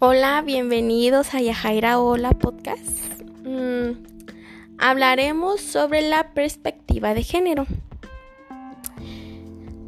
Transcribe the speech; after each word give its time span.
Hola, 0.00 0.42
bienvenidos 0.42 1.34
a 1.34 1.40
Yajaira 1.40 1.98
Hola 1.98 2.30
Podcast. 2.30 3.00
Mm, 3.44 3.94
hablaremos 4.78 5.60
sobre 5.60 6.02
la 6.02 6.34
perspectiva 6.34 7.14
de 7.14 7.24
género. 7.24 7.66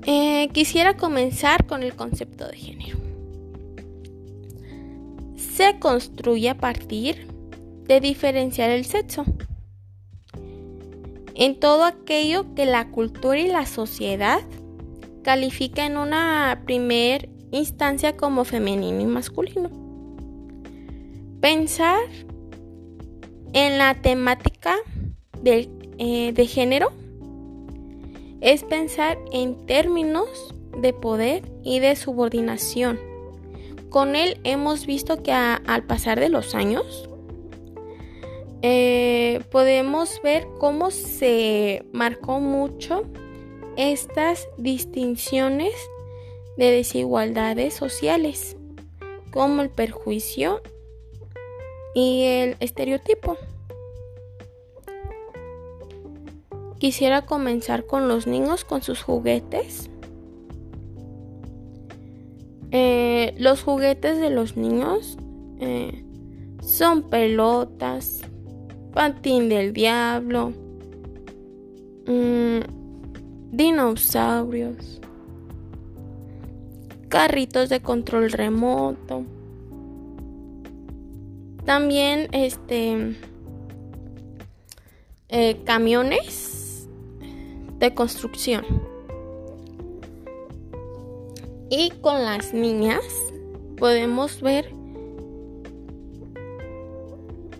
Eh, 0.07 0.49
quisiera 0.53 0.97
comenzar 0.97 1.65
con 1.69 1.85
el 1.85 1.95
concepto 1.95 2.49
de 2.49 2.57
género. 2.57 2.99
Se 5.37 5.79
construye 5.79 6.51
a 6.51 6.59
partir 6.59 7.29
de 7.85 8.01
diferenciar 8.01 8.71
el 8.71 8.87
sexo 8.87 9.25
en 11.37 11.61
todo 11.61 11.85
aquello 11.85 12.53
que 12.57 12.67
la 12.67 12.91
cultura 12.91 13.39
y 13.39 13.47
la 13.47 13.65
sociedad 13.65 14.41
califica 15.23 15.87
en 15.87 15.97
una 15.97 16.63
primer 16.67 17.29
instancia 17.53 18.17
como 18.17 18.45
femenino 18.45 19.01
y 19.03 19.07
masculino. 19.07 19.90
Pensar 21.41 22.03
en 23.55 23.79
la 23.79 23.95
temática 23.95 24.77
eh, 25.43 26.33
de, 26.35 26.47
género 26.47 26.93
es 28.43 28.63
pensar 28.63 29.19
en 29.33 29.65
términos 29.65 30.55
de 30.77 30.93
poder 30.93 31.51
y 31.63 31.79
de 31.79 31.97
subordinación. 31.97 33.01
Con 33.89 34.17
él 34.17 34.39
hemos 34.45 34.85
visto 34.85 35.23
que 35.23 35.33
al 35.33 35.85
pasar 35.85 36.21
de 36.21 36.29
los 36.29 36.55
años 36.55 37.09
eh, 38.61 39.41
podemos 39.51 40.21
ver 40.23 40.47
cómo 40.59 40.91
se 40.91 41.87
marcó 41.91 42.39
mucho 42.41 43.05
estas 43.79 44.47
distinciones 44.59 45.73
de 46.59 46.71
desigualdades 46.71 47.73
sociales, 47.73 48.59
como 49.31 49.63
el 49.63 49.71
perjuicio 49.71 50.61
y 51.95 52.23
el 52.25 52.57
estereotipo. 52.61 53.37
Quisiera 56.79 57.27
comenzar 57.27 57.87
con 57.87 58.09
los 58.09 58.27
niños 58.27 58.65
con 58.65 58.83
sus 58.83 59.03
juguetes. 59.03 59.91
Eh, 62.71 63.35
los 63.39 63.63
juguetes 63.63 64.19
de 64.21 64.31
los 64.31 64.57
niños 64.57 65.19
eh, 65.59 66.05
son 66.63 67.03
pelotas, 67.11 68.23
patín 68.93 69.49
del 69.49 69.73
diablo, 69.73 70.53
mm, 72.07 72.61
dinosaurios, 73.51 75.01
carritos 77.09 77.69
de 77.69 77.81
control 77.83 78.31
remoto. 78.31 79.25
También 81.65 82.29
este 82.33 83.17
eh, 85.29 85.63
camiones 85.65 86.89
de 87.79 87.95
construcción. 87.95 88.65
Y 91.71 91.91
con 92.01 92.25
las 92.25 92.53
niñas 92.53 93.05
podemos 93.79 94.41
ver 94.41 94.73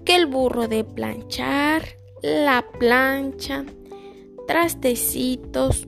que 0.05 0.17
el 0.17 0.27
burro 0.27 0.67
de 0.67 0.83
planchar, 0.83 1.85
la 2.23 2.65
plancha, 2.79 3.65
trastecitos, 4.49 5.87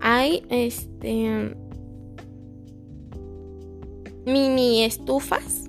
hay 0.00 0.44
este 0.50 1.54
mini 4.26 4.82
estufas 4.82 5.67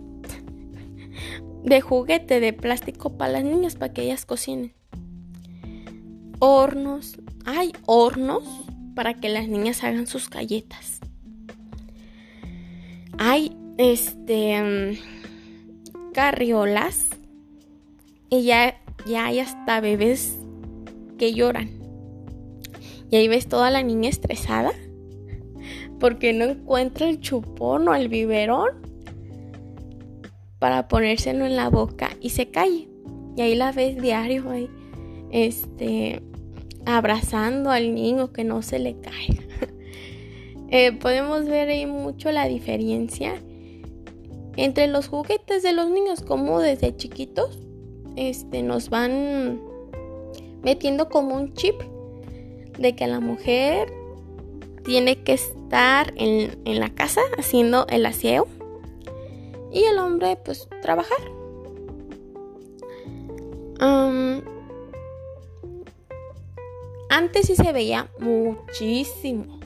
de 1.63 1.81
juguete 1.81 2.39
de 2.39 2.53
plástico 2.53 3.17
para 3.17 3.33
las 3.33 3.43
niñas 3.43 3.75
para 3.75 3.93
que 3.93 4.03
ellas 4.03 4.25
cocinen. 4.25 4.73
Hornos, 6.39 7.19
hay 7.45 7.73
hornos 7.85 8.43
para 8.95 9.13
que 9.13 9.29
las 9.29 9.47
niñas 9.47 9.83
hagan 9.83 10.07
sus 10.07 10.29
galletas. 10.29 10.99
Hay 13.17 13.55
este 13.77 14.61
mm, 14.61 16.13
carriolas 16.13 17.07
y 18.29 18.43
ya, 18.43 18.79
ya 19.05 19.25
hay 19.25 19.39
hasta 19.39 19.81
bebés 19.81 20.37
que 21.17 21.33
lloran. 21.33 21.69
Y 23.11 23.15
ahí 23.17 23.27
ves 23.27 23.47
toda 23.47 23.69
la 23.69 23.83
niña 23.83 24.09
estresada 24.09 24.71
porque 25.99 26.31
no 26.33 26.45
encuentra 26.45 27.09
el 27.09 27.19
chupón 27.19 27.87
o 27.87 27.95
el 27.95 28.07
biberón 28.07 28.88
para 30.59 30.87
ponérselo 30.87 31.45
en 31.45 31.55
la 31.55 31.69
boca 31.69 32.11
y 32.21 32.29
se 32.29 32.51
calle. 32.51 32.89
Y 33.35 33.41
ahí 33.41 33.55
la 33.55 33.71
ves 33.71 34.01
diario 34.01 34.49
ahí, 34.49 34.69
este, 35.31 36.21
abrazando 36.85 37.71
al 37.71 37.95
niño 37.95 38.31
que 38.33 38.43
no 38.43 38.61
se 38.61 38.79
le 38.79 38.99
cae. 38.99 39.39
Eh, 40.71 40.91
podemos 40.91 41.45
ver 41.45 41.67
ahí 41.69 41.87
mucho 41.87 42.31
la 42.31 42.47
diferencia 42.47 43.41
entre 44.55 44.85
los 44.85 45.07
juguetes 45.07 45.63
de 45.63 45.73
los 45.73 45.89
niños, 45.89 46.21
como 46.21 46.59
desde 46.59 46.95
chiquitos 46.95 47.57
este, 48.15 48.61
nos 48.61 48.91
van 48.91 49.59
metiendo 50.61 51.09
como 51.09 51.35
un 51.35 51.53
chip 51.53 51.73
de 52.77 52.95
que 52.95 53.07
la 53.07 53.19
mujer 53.19 53.91
tiene 54.83 55.23
que 55.23 55.33
estar 55.33 56.13
en, 56.17 56.59
en 56.65 56.79
la 56.79 56.89
casa 56.93 57.21
haciendo 57.39 57.87
el 57.87 58.05
aseo 58.05 58.47
y 59.71 59.83
el 59.83 59.97
hombre 59.97 60.37
pues 60.43 60.67
trabajar. 60.81 61.39
antes 67.09 67.47
sí 67.47 67.55
se 67.55 67.71
veía 67.73 68.09
muchísimo 68.19 69.59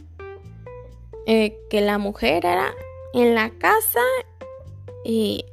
eh, 1.25 1.57
que 1.69 1.81
la 1.81 1.97
mujer 1.97 2.45
era 2.45 2.73
en 3.13 3.35
la 3.35 3.51
casa 3.51 4.01
y 5.05 5.45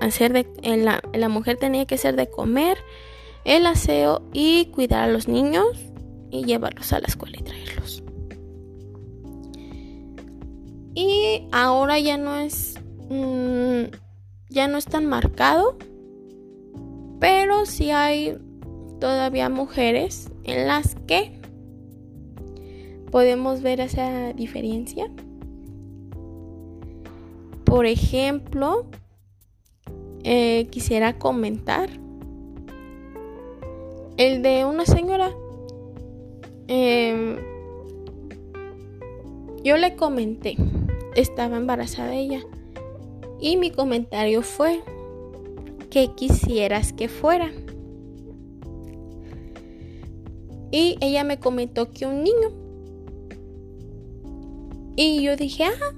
hacer 0.00 0.32
de 0.32 0.46
la, 0.76 1.02
la 1.12 1.28
mujer 1.28 1.58
tenía 1.58 1.86
que 1.86 1.96
hacer 1.96 2.16
de 2.16 2.30
comer, 2.30 2.78
el 3.44 3.66
aseo 3.66 4.22
y 4.32 4.66
cuidar 4.66 5.08
a 5.08 5.12
los 5.12 5.28
niños 5.28 5.78
y 6.30 6.44
llevarlos 6.44 6.92
a 6.92 7.00
la 7.00 7.06
escuela 7.06 7.36
y 7.38 7.42
traerlos. 7.42 8.02
Y 10.94 11.46
ahora 11.52 11.98
ya 11.98 12.16
no 12.16 12.36
es 12.36 12.77
Mm, 13.10 13.84
ya 14.50 14.68
no 14.68 14.76
es 14.76 14.84
tan 14.84 15.06
marcado, 15.06 15.76
pero 17.20 17.64
sí 17.64 17.90
hay 17.90 18.38
todavía 19.00 19.48
mujeres 19.48 20.30
en 20.44 20.66
las 20.66 20.94
que 21.06 21.40
podemos 23.10 23.62
ver 23.62 23.80
esa 23.80 24.32
diferencia. 24.34 25.10
Por 27.64 27.86
ejemplo, 27.86 28.86
eh, 30.24 30.66
quisiera 30.70 31.18
comentar 31.18 31.88
el 34.16 34.42
de 34.42 34.64
una 34.64 34.84
señora. 34.84 35.30
Em, 36.66 37.36
yo 39.64 39.76
le 39.78 39.96
comenté, 39.96 40.56
estaba 41.14 41.56
embarazada 41.56 42.14
ella 42.14 42.42
y 43.40 43.56
mi 43.56 43.70
comentario 43.70 44.42
fue, 44.42 44.82
que 45.90 46.14
quisieras 46.14 46.92
que 46.92 47.08
fuera? 47.08 47.50
Y 50.70 50.96
ella 51.00 51.24
me 51.24 51.38
comentó 51.38 51.90
que 51.90 52.06
un 52.06 52.22
niño. 52.22 52.50
Y 54.96 55.22
yo 55.22 55.36
dije, 55.36 55.64
ah, 55.64 55.94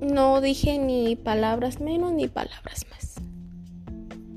no 0.00 0.40
dije 0.40 0.78
ni 0.78 1.16
palabras 1.16 1.80
menos 1.80 2.12
ni 2.12 2.28
palabras 2.28 2.86
más. 2.90 3.16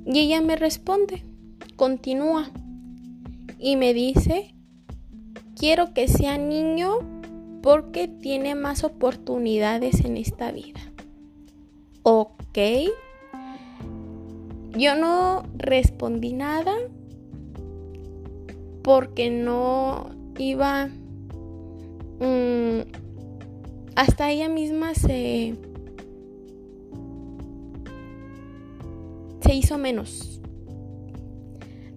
Y 0.05 0.19
ella 0.19 0.41
me 0.41 0.55
responde, 0.55 1.23
continúa. 1.75 2.49
Y 3.59 3.75
me 3.75 3.93
dice, 3.93 4.55
quiero 5.55 5.93
que 5.93 6.07
sea 6.07 6.37
niño 6.37 6.93
porque 7.61 8.07
tiene 8.07 8.55
más 8.55 8.83
oportunidades 8.83 10.03
en 10.03 10.17
esta 10.17 10.51
vida. 10.51 10.90
Ok. 12.03 12.57
Yo 14.77 14.95
no 14.95 15.43
respondí 15.57 16.33
nada 16.33 16.73
porque 18.81 19.29
no 19.29 20.09
iba... 20.37 20.89
Mm, 22.19 22.81
hasta 23.95 24.31
ella 24.31 24.49
misma 24.49 24.95
se... 24.95 25.55
Se 29.41 29.53
hizo 29.55 29.77
menos. 29.77 30.41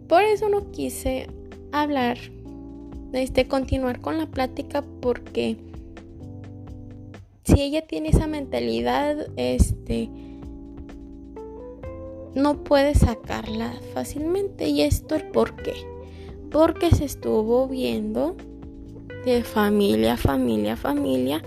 Por 0.08 0.22
eso 0.22 0.48
no 0.48 0.70
quise 0.70 1.28
hablar, 1.72 2.18
este, 3.12 3.48
continuar 3.48 4.00
con 4.00 4.18
la 4.18 4.26
plática 4.26 4.82
porque 5.00 5.56
si 7.44 7.60
ella 7.60 7.86
tiene 7.86 8.08
esa 8.08 8.26
mentalidad, 8.26 9.28
este, 9.36 10.08
no 12.34 12.64
puede 12.64 12.94
sacarla 12.94 13.78
fácilmente. 13.92 14.68
¿Y 14.68 14.82
esto 14.82 15.16
por 15.32 15.54
qué? 15.56 15.74
Porque 16.50 16.90
se 16.90 17.04
estuvo 17.04 17.68
viendo 17.68 18.36
de 19.24 19.42
familia, 19.44 20.16
familia, 20.16 20.76
familia, 20.76 21.42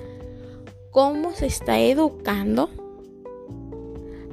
cómo 0.92 1.32
se 1.34 1.48
está 1.48 1.80
educando 1.80 2.70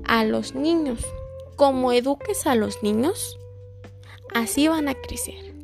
a 0.05 0.25
los 0.25 0.55
niños. 0.55 1.01
Como 1.57 1.93
eduques 1.93 2.47
a 2.47 2.57
los 2.57 2.83
niños, 2.83 3.39
así 4.35 4.69
van 4.69 4.89
a 4.89 4.95
crecer. 4.95 5.55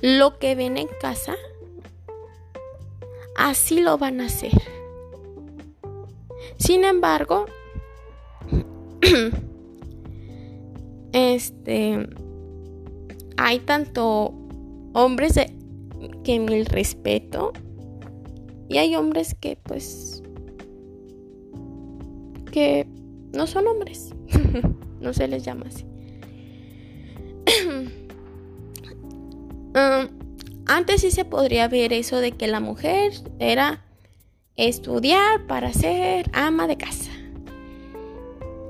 Lo 0.00 0.38
que 0.38 0.54
ven 0.54 0.78
en 0.78 0.88
casa, 1.00 1.36
así 3.42 3.80
lo 3.80 3.98
van 3.98 4.20
a 4.20 4.26
hacer. 4.26 4.52
Sin 6.58 6.84
embargo, 6.84 7.46
este 11.12 12.08
hay 13.36 13.58
tanto 13.60 14.32
hombres 14.92 15.40
que 16.22 16.38
mil 16.38 16.66
respeto 16.66 17.52
y 18.68 18.78
hay 18.78 18.94
hombres 18.94 19.34
que 19.34 19.56
pues 19.56 20.22
que 22.52 22.86
no 23.32 23.46
son 23.46 23.66
hombres 23.66 24.14
no 25.00 25.12
se 25.12 25.26
les 25.26 25.44
llama 25.44 25.66
así 25.66 25.84
um, 29.74 30.21
antes 30.66 31.00
sí 31.00 31.10
se 31.10 31.24
podría 31.24 31.68
ver 31.68 31.92
eso 31.92 32.18
de 32.18 32.32
que 32.32 32.46
la 32.46 32.60
mujer 32.60 33.12
era 33.38 33.84
estudiar 34.56 35.46
para 35.46 35.72
ser 35.72 36.30
ama 36.32 36.66
de 36.66 36.76
casa 36.76 37.10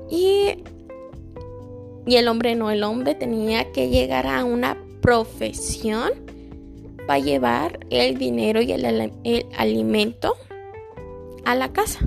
y 0.09 0.63
y 2.05 2.17
el 2.17 2.27
hombre 2.27 2.55
no, 2.55 2.69
el 2.69 2.83
hombre 2.83 3.15
tenía 3.15 3.71
que 3.71 3.89
llegar 3.89 4.27
a 4.27 4.43
una 4.43 4.77
profesión 5.01 6.11
para 7.07 7.19
llevar 7.19 7.79
el 7.89 8.17
dinero 8.17 8.61
y 8.61 8.71
el, 8.73 9.45
alimento 9.57 10.35
a 11.45 11.55
la 11.55 11.71
casa. 11.71 11.99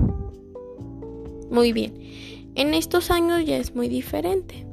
Muy 1.49 1.71
bien. 1.71 1.93
En 2.55 2.73
estos 2.73 3.11
años 3.11 3.43
ya 3.45 3.57
es 3.57 3.75
muy 3.75 3.87
diferente. 3.87 4.66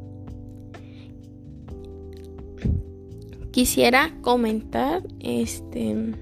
Quisiera 3.55 4.11
comentar 4.21 5.05
este 5.21 6.13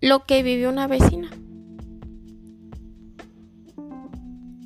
lo 0.00 0.24
que 0.24 0.42
vivió 0.42 0.68
una 0.68 0.88
vecina. 0.88 1.30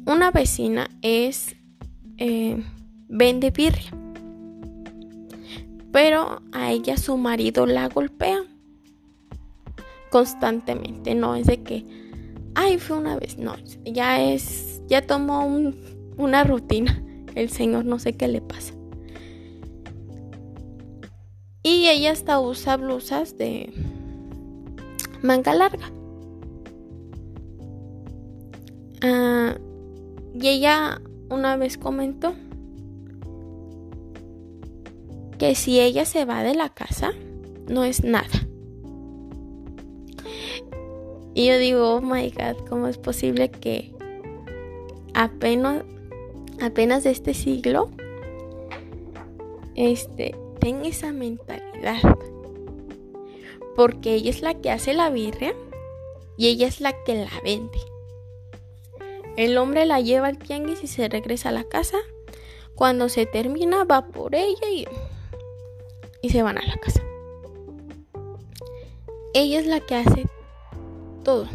Una 0.07 0.31
vecina 0.31 0.89
es 1.03 1.57
eh, 2.17 2.57
vende 3.07 3.51
birria. 3.51 3.91
Pero 5.93 6.41
a 6.53 6.73
ella 6.73 6.97
su 6.97 7.19
marido 7.19 7.67
la 7.67 7.91
golpea 7.91 8.45
constantemente. 10.11 11.15
No 11.15 11.35
es 11.35 11.47
de 11.49 11.63
que, 11.63 11.85
ay, 12.55 12.79
fue 12.79 12.97
una 12.97 13.19
vez. 13.19 13.37
No, 13.37 13.57
ya 13.85 14.23
es, 14.23 14.81
ya 14.87 15.07
tomó 15.07 15.47
una 16.17 16.45
rutina. 16.45 17.05
El 17.35 17.51
señor 17.51 17.85
no 17.85 17.99
sé 17.99 18.15
qué 18.15 18.27
le 18.27 18.41
pasa. 18.41 18.78
Y 21.63 21.87
ella 21.89 22.13
hasta 22.13 22.41
usa 22.41 22.77
blusas 22.77 23.37
de 23.37 23.73
manga 25.23 25.55
larga. 25.55 25.91
Ah, 29.03 29.57
y 30.35 30.49
ella 30.49 31.01
una 31.31 31.57
vez 31.57 31.79
comentó 31.79 32.35
que 35.39 35.55
si 35.55 35.81
ella 35.81 36.05
se 36.05 36.25
va 36.25 36.43
de 36.43 36.55
la 36.55 36.69
casa, 36.69 37.13
no 37.69 37.85
es 37.85 38.03
nada. 38.03 38.49
Y 41.35 41.47
yo 41.47 41.59
digo, 41.59 41.95
oh 41.95 42.01
my 42.01 42.31
god, 42.31 42.67
¿cómo 42.69 42.89
es 42.89 42.99
posible 42.99 43.49
que 43.49 43.95
apenas, 45.15 45.85
apenas 46.61 47.05
de 47.05 47.11
este 47.11 47.35
siglo 47.35 47.91
este, 49.77 50.35
tenga 50.59 50.89
esa 50.89 51.13
mentalidad? 51.13 52.03
Porque 53.77 54.15
ella 54.15 54.31
es 54.31 54.43
la 54.43 54.55
que 54.55 54.71
hace 54.71 54.93
la 54.93 55.11
birria 55.11 55.55
y 56.37 56.49
ella 56.49 56.67
es 56.67 56.81
la 56.81 57.05
que 57.05 57.15
la 57.15 57.41
vende. 57.43 57.79
El 59.37 59.57
hombre 59.59 59.87
la 59.87 60.01
lleva 60.01 60.27
al 60.27 60.39
tianguis 60.39 60.83
y 60.83 60.87
se 60.87 61.09
regresa 61.09 61.51
a 61.51 61.53
la 61.53 61.65
casa. 61.65 61.99
Cuando 62.75 63.09
se 63.09 63.27
termina, 63.27 63.85
va 63.85 64.09
por 64.09 64.35
ella 64.35 64.69
y 64.71 64.87
y 66.23 66.31
se 66.31 66.43
van 66.43 66.59
a 66.59 66.67
la 66.67 66.77
casa. 66.77 67.03
Ella 69.35 69.61
es 69.61 69.67
la 69.67 69.81
que 69.81 69.95
hace 69.95 70.27
todo. 71.25 71.47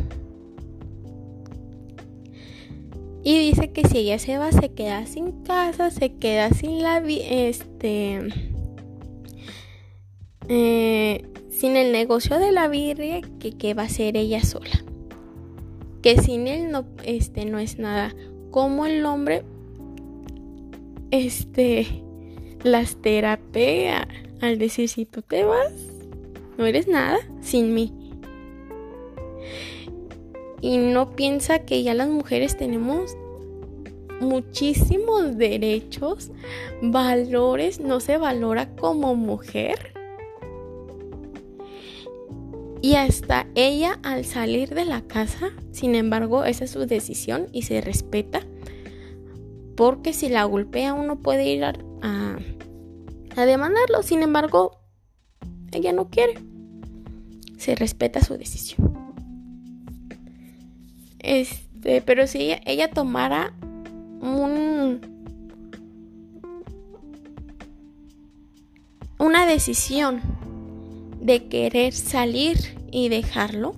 Y 3.24 3.40
dice 3.40 3.72
que 3.72 3.88
si 3.88 4.00
ella 4.00 4.20
se 4.20 4.38
va, 4.38 4.52
se 4.52 4.70
queda 4.70 5.06
sin 5.06 5.44
casa, 5.44 5.92
se 5.92 6.16
queda 6.16 6.50
sin 6.50 6.84
la 6.84 6.98
este 6.98 8.53
eh, 10.50 11.26
sin 11.50 11.76
el 11.76 11.92
negocio 11.92 12.40
de 12.40 12.52
la 12.52 12.68
birria, 12.68 13.22
que, 13.40 13.52
que 13.54 13.74
va 13.74 13.84
a 13.84 13.90
ser 13.90 14.18
ella 14.18 14.44
sola. 14.44 14.84
Que 16.02 16.22
sin 16.22 16.48
él 16.48 16.72
no, 16.72 16.86
este, 17.06 17.46
no 17.46 17.60
es 17.60 17.80
nada. 17.80 18.14
Como 18.52 18.86
el 18.86 19.06
hombre, 19.06 19.44
este, 21.12 22.04
las 22.64 22.98
terapea 23.02 24.08
al 24.42 24.58
decir 24.58 24.90
si 24.90 25.06
tú 25.06 25.22
te 25.22 25.46
vas, 25.46 25.72
no 26.58 26.66
eres 26.66 26.88
nada 26.88 27.18
sin 27.42 27.74
mí. 27.74 27.94
Y 30.60 30.78
no 30.78 31.12
piensa 31.12 31.60
que 31.60 31.84
ya 31.84 31.94
las 31.94 32.10
mujeres 32.10 32.58
tenemos 32.58 33.16
muchísimos 34.20 35.38
derechos, 35.38 36.32
valores, 36.82 37.80
no 37.80 38.00
se 38.00 38.18
valora 38.18 38.74
como 38.76 39.16
mujer. 39.16 39.93
Y 42.84 42.96
hasta 42.96 43.48
ella 43.56 43.98
al 44.04 44.26
salir 44.26 44.76
de 44.76 44.84
la 44.84 45.04
casa, 45.04 45.52
sin 45.72 45.96
embargo, 45.96 46.44
esa 46.44 46.66
es 46.66 46.72
su 46.72 46.86
decisión 46.86 47.48
y 47.54 47.62
se 47.62 47.80
respeta. 47.80 48.42
Porque 49.78 50.12
si 50.12 50.28
la 50.28 50.44
golpea 50.44 50.94
uno 50.94 51.18
puede 51.22 51.46
ir 51.46 51.64
a, 51.64 51.74
a 53.38 53.46
demandarlo. 53.46 54.04
Sin 54.04 54.22
embargo, 54.22 54.82
ella 55.72 55.94
no 55.94 56.10
quiere. 56.10 56.34
Se 57.58 57.74
respeta 57.74 58.20
su 58.20 58.38
decisión. 58.38 58.94
Este, 61.20 62.02
pero 62.02 62.28
si 62.28 62.54
ella, 62.66 62.90
tomara 62.90 63.54
un 64.20 65.00
una 69.20 69.46
decisión 69.46 70.20
de 71.24 71.48
querer 71.48 71.94
salir 71.94 72.58
y 72.92 73.08
dejarlo, 73.08 73.76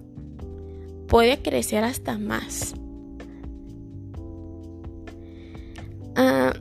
puede 1.08 1.42
crecer 1.42 1.84
hasta 1.84 2.18
más. 2.18 2.74
Ah, 6.16 6.54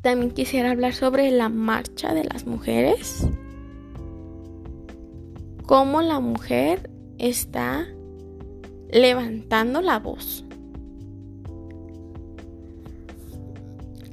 también 0.00 0.30
quisiera 0.30 0.70
hablar 0.70 0.94
sobre 0.94 1.30
la 1.30 1.50
marcha 1.50 2.14
de 2.14 2.24
las 2.24 2.46
mujeres. 2.46 3.28
Cómo 5.66 6.00
la 6.00 6.20
mujer 6.20 6.88
está 7.18 7.86
levantando 8.90 9.82
la 9.82 9.98
voz. 9.98 10.44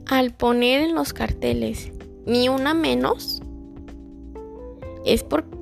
Al 0.08 0.34
poner 0.34 0.82
en 0.82 0.94
los 0.94 1.14
carteles 1.14 1.92
ni 2.26 2.50
una 2.50 2.74
menos, 2.74 3.42
es 5.06 5.24
porque 5.24 5.53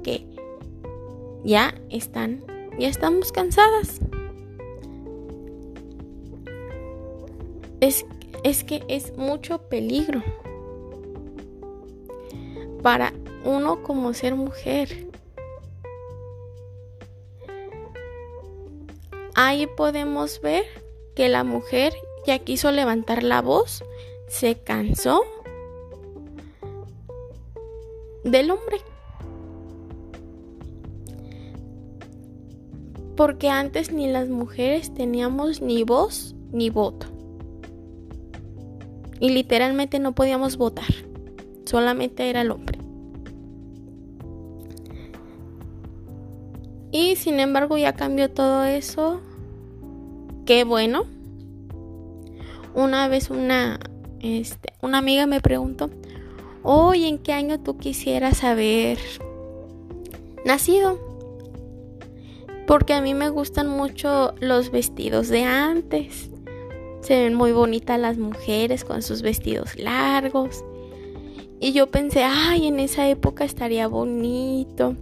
ya 1.44 1.74
están, 1.90 2.44
ya 2.78 2.88
estamos 2.88 3.32
cansadas. 3.32 4.00
Es 7.80 8.06
es 8.44 8.64
que 8.64 8.84
es 8.88 9.16
mucho 9.18 9.60
peligro 9.70 10.24
para 12.82 13.14
uno 13.44 13.84
como 13.84 14.14
ser 14.14 14.36
mujer. 14.36 15.08
Ahí 19.36 19.68
podemos 19.68 20.42
ver 20.42 20.66
que 21.16 21.30
la 21.30 21.44
mujer 21.44 21.94
ya 22.26 22.40
quiso 22.40 22.72
levantar 22.72 23.24
la 23.24 23.42
voz, 23.42 23.84
se 24.28 24.56
cansó 24.56 25.24
del 28.24 28.52
hombre. 28.52 28.78
Porque 33.22 33.50
antes 33.50 33.92
ni 33.92 34.08
las 34.08 34.30
mujeres 34.30 34.92
teníamos 34.96 35.62
ni 35.62 35.84
voz 35.84 36.34
ni 36.52 36.72
voto. 36.72 37.06
y 39.20 39.30
literalmente 39.30 40.00
no 40.00 40.14
podíamos 40.14 40.58
votar. 40.58 40.88
Solamente 41.66 42.32
era 42.32 42.42
el 42.42 42.50
hombre. 42.50 42.80
Y 46.92 47.16
sin 47.16 47.40
embargo 47.40 47.78
ya 47.78 47.94
cambió 47.94 48.32
todo 48.32 48.64
eso. 48.64 49.22
Qué 50.48 50.64
bueno. 50.64 51.04
Una 52.74 53.08
vez 53.08 53.30
una, 53.30 53.80
este, 54.20 54.74
una 54.82 54.98
amiga 54.98 55.28
me 55.28 55.42
preguntó, 55.42 55.92
hoy 56.64 57.06
¿en 57.06 57.20
qué 57.20 57.34
año 57.34 57.60
tú 57.60 57.78
quisieras 57.78 58.44
haber 58.44 58.98
nacido? 60.44 61.11
Porque 62.68 62.94
a 62.94 63.02
mí 63.02 63.14
me 63.14 63.30
gustan 63.30 63.68
mucho 63.68 64.34
los 64.40 64.72
vestidos 64.72 65.30
de 65.30 65.44
antes. 65.44 66.30
Se 67.02 67.24
ven 67.24 67.34
muy 67.34 67.52
bonitas 67.52 68.00
las 68.00 68.18
mujeres 68.18 68.86
con 68.86 69.02
sus 69.02 69.22
vestidos 69.22 69.78
largos. 69.78 70.64
Y 71.60 71.74
yo 71.74 71.88
pensé, 71.88 72.24
ay, 72.24 72.68
en 72.68 72.80
esa 72.80 73.08
época 73.10 73.44
estaría 73.44 73.88
bonito. 73.88 74.96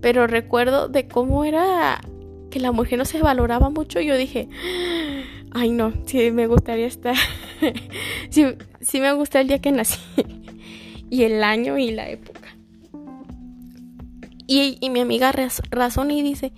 Pero 0.00 0.26
recuerdo 0.26 0.88
de 0.88 1.06
cómo 1.06 1.44
era 1.44 2.00
que 2.50 2.60
la 2.60 2.72
mujer 2.72 2.98
no 2.98 3.04
se 3.04 3.20
valoraba 3.20 3.70
mucho. 3.70 4.00
Y 4.00 4.06
yo 4.06 4.16
dije, 4.16 4.48
ay, 5.52 5.70
no, 5.70 5.92
sí 6.06 6.30
me 6.30 6.46
gustaría 6.46 6.86
estar. 6.86 7.16
sí, 8.30 8.46
sí 8.80 9.00
me 9.00 9.12
gusta 9.12 9.40
el 9.40 9.48
día 9.48 9.60
que 9.60 9.72
nací. 9.72 10.00
y 11.10 11.24
el 11.24 11.42
año 11.42 11.78
y 11.78 11.90
la 11.90 12.08
época. 12.08 12.39
Y, 14.52 14.90
mi 14.90 14.98
amiga 14.98 15.30
razón 15.70 16.10
y 16.10 16.22
dice, 16.22 16.52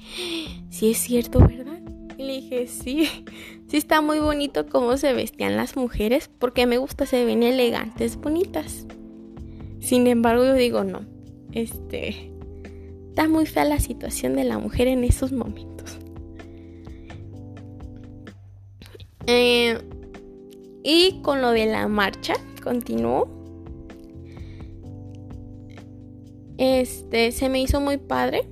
sí 0.70 0.92
es 0.92 0.96
cierto, 0.96 1.40
¿verdad? 1.40 1.78
Y 2.16 2.22
le 2.22 2.32
dije, 2.40 2.66
sí, 2.66 3.06
sí 3.68 3.76
está 3.76 4.00
muy 4.00 4.18
bonito 4.18 4.66
cómo 4.66 4.96
se 4.96 5.12
vestían 5.12 5.56
las 5.56 5.76
mujeres, 5.76 6.30
porque 6.38 6.64
me 6.64 6.78
gusta, 6.78 7.04
se 7.04 7.26
ven 7.26 7.42
elegantes, 7.42 8.16
bonitas. 8.16 8.86
Sin 9.80 10.06
embargo, 10.06 10.42
yo 10.42 10.54
digo, 10.54 10.84
no, 10.84 11.02
este, 11.52 12.32
está 13.10 13.28
muy 13.28 13.44
fea 13.44 13.66
la 13.66 13.78
situación 13.78 14.36
de 14.36 14.44
la 14.44 14.56
mujer 14.56 14.88
en 14.88 15.04
esos 15.04 15.30
momentos. 15.30 15.98
Eh, 19.26 19.78
y 20.82 21.20
con 21.20 21.42
lo 21.42 21.50
de 21.50 21.66
la 21.66 21.88
marcha, 21.88 22.36
continuó. 22.64 23.41
Este, 26.64 27.32
se 27.32 27.48
me 27.48 27.60
hizo 27.60 27.80
muy 27.80 27.96
padre. 27.96 28.48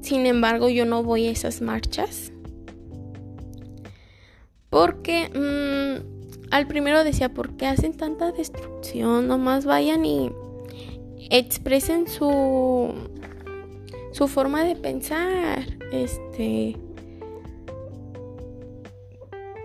Sin 0.00 0.24
embargo, 0.24 0.70
yo 0.70 0.86
no 0.86 1.02
voy 1.02 1.26
a 1.26 1.30
esas 1.30 1.60
marchas. 1.60 2.32
Porque 4.70 5.28
mm, 5.28 6.50
al 6.50 6.66
primero 6.66 7.04
decía, 7.04 7.28
¿por 7.28 7.58
qué 7.58 7.66
hacen 7.66 7.94
tanta 7.94 8.32
destrucción? 8.32 9.28
Nomás 9.28 9.66
vayan 9.66 10.06
y 10.06 10.32
expresen 11.28 12.08
su 12.08 12.88
su 14.12 14.26
forma 14.26 14.64
de 14.64 14.76
pensar. 14.76 15.66
Este 15.92 16.74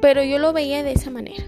pero 0.02 0.22
yo 0.26 0.40
lo 0.40 0.52
veía 0.52 0.84
de 0.84 0.92
esa 0.92 1.10
manera. 1.10 1.46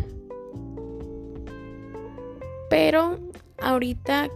Pero 2.69 3.19
ahorita 3.57 4.29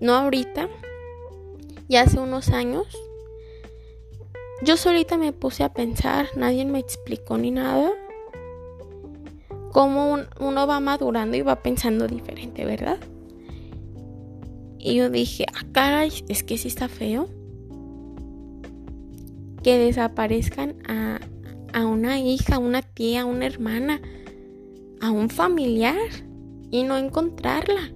no 0.00 0.14
ahorita, 0.14 0.68
ya 1.88 2.02
hace 2.02 2.18
unos 2.18 2.50
años 2.50 2.86
yo 4.62 4.76
solita 4.76 5.18
me 5.18 5.32
puse 5.32 5.62
a 5.62 5.72
pensar, 5.72 6.28
nadie 6.36 6.64
me 6.64 6.78
explicó 6.78 7.36
ni 7.36 7.50
nada 7.50 7.90
cómo 9.72 10.18
uno 10.38 10.66
va 10.66 10.80
madurando 10.80 11.36
y 11.36 11.42
va 11.42 11.56
pensando 11.56 12.06
diferente, 12.06 12.64
¿verdad? 12.64 12.98
Y 14.78 14.94
yo 14.94 15.10
dije, 15.10 15.46
ah, 15.52 15.66
caray, 15.72 16.12
es 16.28 16.44
que 16.44 16.56
sí 16.56 16.68
está 16.68 16.88
feo. 16.88 17.28
Que 19.62 19.78
desaparezcan 19.78 20.76
a, 20.86 21.20
a 21.72 21.86
una 21.86 22.20
hija, 22.20 22.56
a 22.56 22.58
una 22.58 22.82
tía, 22.82 23.22
a 23.22 23.24
una 23.24 23.46
hermana, 23.46 24.00
a 25.00 25.10
un 25.10 25.28
familiar 25.28 26.08
y 26.70 26.84
no 26.84 26.96
encontrarla. 26.96 27.92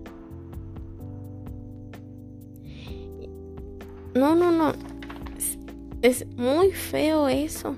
No, 4.18 4.34
no, 4.34 4.50
no. 4.50 4.72
Es, 6.02 6.26
muy 6.37 6.72
feo 6.72 7.28
eso. 7.28 7.76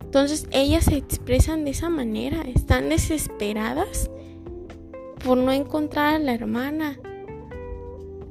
Entonces 0.00 0.46
ellas 0.52 0.84
se 0.84 0.96
expresan 0.96 1.64
de 1.64 1.72
esa 1.72 1.90
manera, 1.90 2.42
están 2.42 2.90
desesperadas 2.90 4.08
por 5.24 5.36
no 5.36 5.50
encontrar 5.50 6.14
a 6.14 6.18
la 6.20 6.32
hermana, 6.32 6.96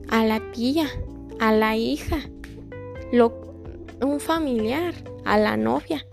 a 0.09 0.23
la 0.23 0.39
tía, 0.53 0.87
a 1.41 1.51
la 1.51 1.75
hija, 1.75 2.19
un 4.01 4.19
familiar, 4.21 4.93
a 5.25 5.37
la 5.37 5.57
novia. 5.57 6.05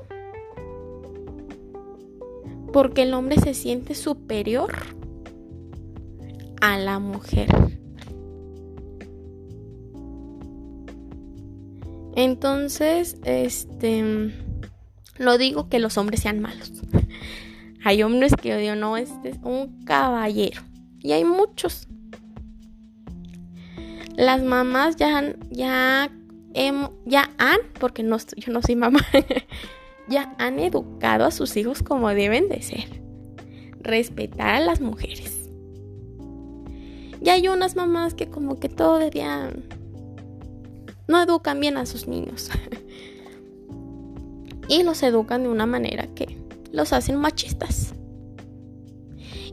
Porque 2.72 3.02
el 3.02 3.14
hombre 3.14 3.36
se 3.36 3.54
siente 3.54 3.94
superior 3.94 4.74
a 6.60 6.76
la 6.76 6.98
mujer. 6.98 7.67
Entonces, 12.18 13.16
este 13.22 14.32
no 15.20 15.38
digo 15.38 15.68
que 15.68 15.78
los 15.78 15.96
hombres 15.98 16.22
sean 16.22 16.40
malos. 16.40 16.72
Hay 17.84 18.02
hombres 18.02 18.32
que 18.34 18.56
odio, 18.56 18.74
no, 18.74 18.96
este 18.96 19.28
es 19.28 19.38
un 19.44 19.84
caballero. 19.84 20.60
Y 20.98 21.12
hay 21.12 21.24
muchos. 21.24 21.86
Las 24.16 24.42
mamás 24.42 24.96
ya, 24.96 25.32
ya, 25.50 26.10
ya 27.06 27.30
han, 27.38 27.58
porque 27.78 28.02
yo 28.02 28.52
no 28.52 28.62
soy 28.62 28.74
mamá, 28.74 29.06
ya 30.08 30.34
han 30.38 30.58
educado 30.58 31.24
a 31.24 31.30
sus 31.30 31.56
hijos 31.56 31.84
como 31.84 32.08
deben 32.08 32.48
de 32.48 32.62
ser. 32.62 33.00
Respetar 33.78 34.56
a 34.56 34.60
las 34.60 34.80
mujeres. 34.80 35.48
Y 37.22 37.28
hay 37.28 37.46
unas 37.46 37.76
mamás 37.76 38.14
que 38.14 38.28
como 38.28 38.58
que 38.58 38.68
todavía 38.68 39.52
no 41.08 41.22
educan 41.22 41.58
bien 41.58 41.76
a 41.76 41.86
sus 41.86 42.06
niños. 42.06 42.50
y 44.68 44.82
los 44.82 45.02
educan 45.02 45.42
de 45.42 45.48
una 45.48 45.66
manera 45.66 46.06
que 46.14 46.38
los 46.70 46.92
hacen 46.92 47.16
machistas. 47.16 47.94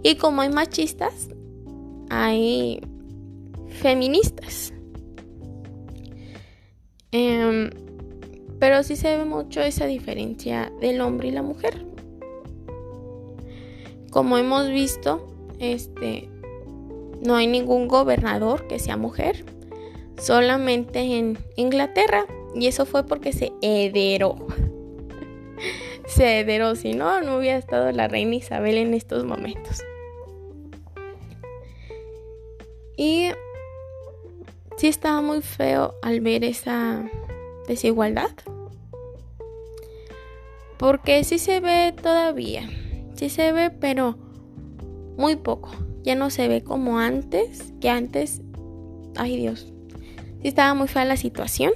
Y 0.03 0.15
como 0.15 0.41
hay 0.41 0.49
machistas, 0.49 1.29
hay 2.09 2.81
feministas. 3.69 4.73
Em, 7.11 7.69
pero 8.59 8.83
sí 8.83 8.95
se 8.95 9.17
ve 9.17 9.25
mucho 9.25 9.61
esa 9.61 9.85
diferencia 9.85 10.71
del 10.81 11.01
hombre 11.01 11.29
y 11.29 11.31
la 11.31 11.41
mujer. 11.41 11.85
Como 14.11 14.37
hemos 14.37 14.69
visto, 14.69 15.27
este 15.59 16.29
no 17.21 17.35
hay 17.35 17.47
ningún 17.47 17.87
gobernador 17.87 18.67
que 18.67 18.79
sea 18.79 18.97
mujer, 18.97 19.45
solamente 20.17 20.99
en 20.99 21.37
Inglaterra, 21.55 22.25
y 22.55 22.67
eso 22.67 22.85
fue 22.85 23.05
porque 23.05 23.33
se 23.33 23.51
hederó 23.61 24.35
se 26.07 26.75
si 26.75 26.93
no, 26.93 27.21
no 27.21 27.37
hubiera 27.37 27.57
estado 27.57 27.91
la 27.91 28.07
reina 28.07 28.35
Isabel 28.35 28.77
en 28.77 28.93
estos 28.93 29.25
momentos. 29.25 29.83
Y 32.97 33.29
sí 34.77 34.87
estaba 34.87 35.21
muy 35.21 35.41
feo 35.41 35.95
al 36.01 36.21
ver 36.21 36.43
esa 36.43 37.09
desigualdad. 37.67 38.31
Porque 40.77 41.23
sí 41.23 41.39
se 41.39 41.59
ve 41.59 41.93
todavía. 42.01 42.69
Sí 43.15 43.29
se 43.29 43.51
ve, 43.51 43.69
pero 43.69 44.17
muy 45.17 45.35
poco. 45.35 45.71
Ya 46.03 46.15
no 46.15 46.29
se 46.29 46.47
ve 46.47 46.63
como 46.63 46.99
antes. 46.99 47.73
Que 47.81 47.89
antes. 47.89 48.41
Ay 49.15 49.37
Dios. 49.37 49.74
Estaba 50.45 50.75
muy 50.75 50.87
fea 50.87 51.05
la 51.05 51.17
situación. 51.17 51.71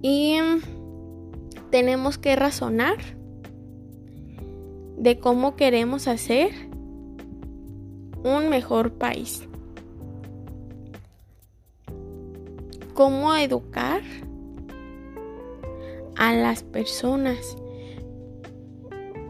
Y 0.00 0.38
tenemos 1.70 2.16
que 2.16 2.34
razonar 2.36 2.96
de 4.96 5.18
cómo 5.20 5.56
queremos 5.56 6.08
hacer 6.08 6.52
un 8.24 8.48
mejor 8.48 8.94
país. 8.94 9.46
Cómo 12.94 13.34
educar 13.34 14.00
a 16.16 16.32
las 16.32 16.62
personas. 16.62 17.58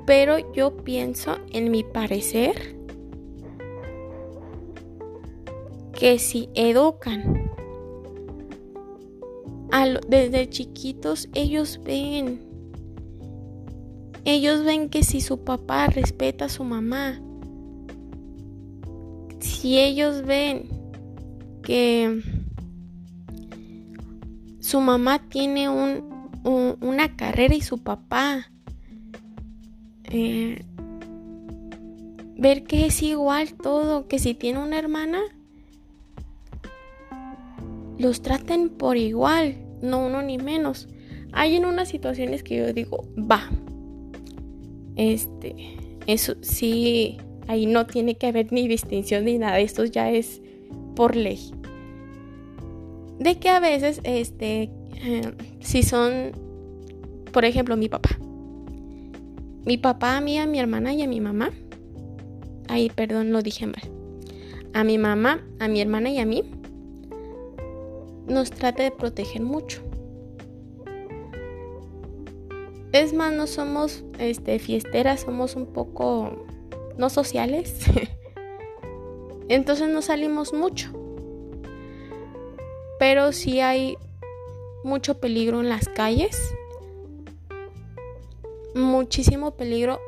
Pero 0.06 0.52
yo 0.52 0.76
pienso, 0.76 1.38
en 1.50 1.72
mi 1.72 1.82
parecer, 1.82 2.73
que 5.94 6.18
si 6.18 6.48
educan. 6.54 7.50
Desde 10.08 10.48
chiquitos 10.48 11.28
ellos 11.34 11.80
ven 11.82 12.38
ellos 14.24 14.64
ven 14.64 14.88
que 14.88 15.02
si 15.02 15.20
su 15.20 15.44
papá 15.44 15.88
respeta 15.88 16.46
a 16.46 16.48
su 16.48 16.64
mamá, 16.64 17.20
si 19.40 19.78
ellos 19.78 20.24
ven 20.24 20.68
que 21.62 22.22
su 24.60 24.80
mamá 24.80 25.28
tiene 25.28 25.68
una 25.68 27.16
carrera 27.16 27.54
y 27.54 27.60
su 27.60 27.82
papá 27.82 28.50
eh, 30.04 30.64
ver 32.38 32.64
que 32.64 32.86
es 32.86 33.02
igual 33.02 33.54
todo, 33.54 34.08
que 34.08 34.18
si 34.18 34.34
tiene 34.34 34.58
una 34.60 34.78
hermana, 34.78 35.20
los 37.98 38.22
traten 38.22 38.68
por 38.70 38.96
igual, 38.96 39.56
no 39.82 40.06
uno 40.06 40.22
ni 40.22 40.38
menos. 40.38 40.88
Hay 41.32 41.56
en 41.56 41.66
unas 41.66 41.88
situaciones 41.88 42.42
que 42.42 42.56
yo 42.56 42.72
digo, 42.72 43.08
va, 43.18 43.50
este, 44.96 45.54
eso 46.06 46.34
sí, 46.40 47.18
ahí 47.48 47.66
no 47.66 47.86
tiene 47.86 48.16
que 48.16 48.28
haber 48.28 48.52
ni 48.52 48.68
distinción 48.68 49.24
ni 49.24 49.38
nada, 49.38 49.58
esto 49.58 49.84
ya 49.84 50.10
es 50.10 50.40
por 50.94 51.16
ley. 51.16 51.50
De 53.18 53.38
que 53.38 53.48
a 53.48 53.60
veces, 53.60 54.00
este, 54.04 54.70
si 55.60 55.82
son, 55.82 56.32
por 57.32 57.44
ejemplo, 57.44 57.76
mi 57.76 57.88
papá. 57.88 58.10
Mi 59.64 59.78
papá 59.78 60.18
a 60.18 60.20
mí, 60.20 60.38
a 60.38 60.46
mi 60.46 60.58
hermana 60.60 60.92
y 60.92 61.02
a 61.02 61.08
mi 61.08 61.20
mamá. 61.20 61.50
Ay, 62.68 62.90
perdón, 62.94 63.32
lo 63.32 63.40
dije 63.42 63.66
mal. 63.66 63.82
A 64.72 64.84
mi 64.84 64.98
mamá, 64.98 65.44
a 65.58 65.68
mi 65.68 65.80
hermana 65.80 66.10
y 66.10 66.18
a 66.18 66.26
mí 66.26 66.42
nos 68.26 68.50
trata 68.50 68.82
de 68.82 68.90
proteger 68.90 69.42
mucho. 69.42 69.82
Es 72.92 73.12
más, 73.12 73.32
no 73.32 73.46
somos 73.46 74.04
este, 74.18 74.58
fiesteras, 74.58 75.22
somos 75.22 75.56
un 75.56 75.66
poco 75.66 76.46
no 76.96 77.10
sociales. 77.10 77.80
Entonces 79.48 79.88
no 79.88 80.00
salimos 80.00 80.52
mucho. 80.52 80.92
Pero 82.98 83.32
sí 83.32 83.60
hay 83.60 83.96
mucho 84.84 85.18
peligro 85.18 85.60
en 85.60 85.68
las 85.68 85.88
calles. 85.88 86.54
Muchísimo 88.74 89.52
peligro. 89.52 90.00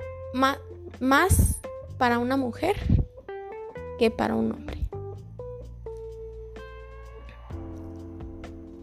más 1.00 1.60
para 1.98 2.18
una 2.18 2.36
mujer 2.36 2.76
que 3.98 4.10
para 4.10 4.34
un 4.34 4.52
hombre. 4.52 4.85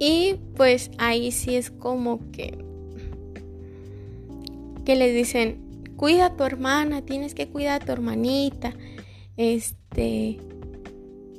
Y 0.06 0.36
pues 0.58 0.92
ahí 0.98 1.32
sí 1.32 1.56
es 1.56 1.72
como 1.72 2.30
que 2.34 2.58
que 4.84 4.98
les 4.98 5.16
dicen, 5.16 5.86
"Cuida 5.96 6.26
a 6.26 6.36
tu 6.36 6.44
hermana, 6.44 7.04
tienes 7.04 7.34
que 7.34 7.48
cuidar 7.48 7.82
a 7.82 7.86
tu 7.86 7.94
hermanita." 7.94 8.74
Este 9.38 10.42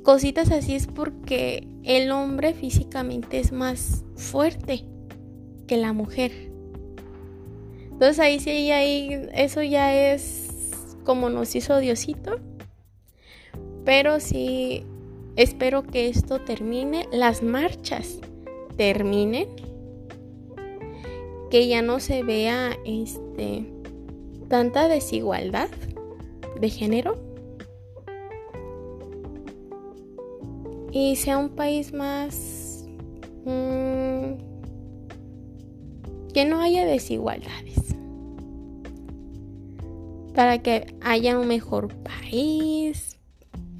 cositas 0.01 0.49
así 0.49 0.73
es 0.73 0.87
porque 0.87 1.67
el 1.83 2.09
hombre 2.09 2.55
físicamente 2.55 3.39
es 3.39 3.51
más 3.51 4.03
fuerte 4.15 4.83
que 5.67 5.77
la 5.77 5.93
mujer. 5.93 6.31
Entonces 7.91 8.17
ahí 8.17 8.39
sí 8.39 8.71
ahí 8.71 9.27
eso 9.35 9.61
ya 9.61 10.11
es 10.11 10.49
como 11.03 11.29
nos 11.29 11.55
hizo 11.55 11.77
Diosito. 11.77 12.39
Pero 13.83 14.19
sí 14.19 14.81
espero 15.35 15.83
que 15.83 16.07
esto 16.07 16.41
termine, 16.41 17.07
las 17.11 17.43
marchas 17.43 18.21
terminen, 18.75 19.47
que 21.49 21.67
ya 21.67 21.81
no 21.81 21.99
se 21.99 22.23
vea 22.23 22.77
este 22.85 23.65
tanta 24.47 24.87
desigualdad 24.87 25.69
de 26.59 26.69
género 26.69 27.17
y 30.91 31.15
sea 31.15 31.37
un 31.37 31.49
país 31.49 31.93
más 31.93 32.85
mmm, 33.45 34.35
que 36.33 36.45
no 36.45 36.61
haya 36.61 36.85
desigualdades 36.85 37.95
para 40.33 40.61
que 40.61 40.95
haya 41.01 41.39
un 41.39 41.47
mejor 41.47 41.93
país 41.95 43.17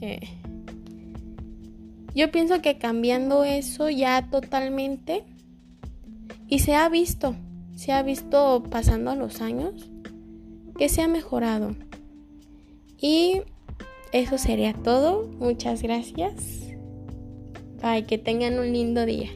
eh, 0.02 0.20
yo 2.16 2.32
pienso 2.32 2.62
que 2.62 2.78
cambiando 2.78 3.44
eso 3.44 3.90
ya 3.90 4.30
totalmente 4.32 5.24
y 6.48 6.60
se 6.60 6.76
ha 6.76 6.88
visto, 6.90 7.36
se 7.76 7.92
ha 7.92 8.02
visto 8.02 8.64
pasando 8.70 9.16
los 9.16 9.42
años 9.42 9.92
que 10.78 10.90
se 10.90 11.02
ha 11.02 11.08
mejorado. 11.08 11.76
Y 13.00 13.42
eso 14.12 14.38
sería 14.38 14.74
todo. 14.74 15.28
Muchas 15.40 15.82
gracias. 15.82 16.62
Bye, 17.82 18.06
que 18.06 18.18
tengan 18.18 18.60
un 18.60 18.72
lindo 18.72 19.06
día. 19.06 19.30